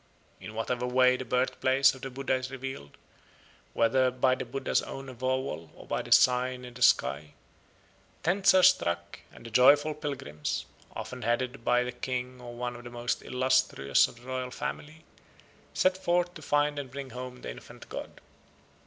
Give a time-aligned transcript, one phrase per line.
[0.39, 2.97] In whatever way the birthplace of the Buddha is revealed,
[3.73, 7.35] whether by the Buddha's own avowal or by the sign in the sky,
[8.23, 12.83] tents are struck, and the joyful pilgrims, often headed by the king or one of
[12.83, 15.03] the most illustrious of the royal family,
[15.75, 18.21] set forth to find and bring home the infant god.